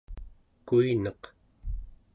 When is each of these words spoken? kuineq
kuineq 0.67 1.21